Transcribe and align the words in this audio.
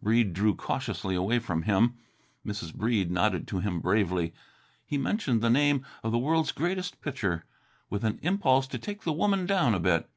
Breede 0.00 0.34
drew 0.34 0.54
cautiously 0.54 1.16
away 1.16 1.40
from 1.40 1.62
him. 1.62 1.94
Mrs. 2.46 2.72
Breede 2.72 3.10
nodded 3.10 3.48
to 3.48 3.58
him 3.58 3.80
bravely. 3.80 4.32
He 4.86 4.96
mentioned 4.96 5.40
the 5.42 5.50
name 5.50 5.84
of 6.04 6.12
the 6.12 6.16
world's 6.18 6.52
greatest 6.52 7.00
pitcher, 7.00 7.44
with 7.88 8.04
an 8.04 8.20
impulse 8.22 8.68
to 8.68 8.78
take 8.78 9.02
the 9.02 9.12
woman 9.12 9.46
down 9.46 9.74
a 9.74 9.80
bit. 9.80 10.08